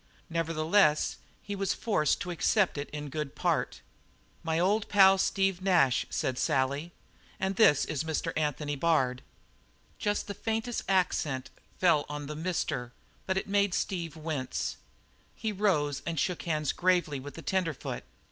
Nevertheless 0.31 1.17
he 1.43 1.55
was 1.55 1.75
forced 1.75 2.19
to 2.21 2.31
accept 2.31 2.75
it 2.75 2.89
in 2.89 3.09
good 3.11 3.35
part. 3.35 3.81
"My 4.41 4.57
old 4.57 4.89
pal, 4.89 5.19
Steve 5.19 5.61
Nash," 5.61 6.07
said 6.09 6.39
Sally, 6.39 6.91
"and 7.39 7.55
this 7.55 7.85
is 7.85 8.03
Mr. 8.03 8.33
Anthony 8.35 8.75
Bard." 8.75 9.21
Just 9.99 10.25
the 10.25 10.33
faintest 10.33 10.85
accent 10.89 11.51
fell 11.77 12.07
on 12.09 12.25
the 12.25 12.35
"Mr.," 12.35 12.89
but 13.27 13.37
it 13.37 13.47
made 13.47 13.75
Steve 13.75 14.15
wince. 14.15 14.77
He 15.35 15.51
rose 15.51 16.01
and 16.03 16.19
shook 16.19 16.41
hands 16.41 16.71
gravely 16.71 17.19
with 17.19 17.35
the 17.35 17.43
tenderfoot. 17.43 18.03